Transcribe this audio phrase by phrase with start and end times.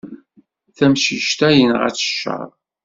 [0.77, 2.49] Tamcict-a yenɣa-tt cceṛ.